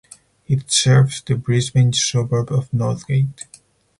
It 0.47 0.71
serves 0.71 1.21
the 1.21 1.35
Brisbane 1.35 1.93
suburb 1.93 2.51
of 2.51 2.71
Northgate. 2.71 3.43